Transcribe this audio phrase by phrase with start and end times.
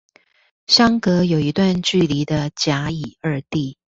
[0.65, 3.77] 相隔有一段距離的甲乙二地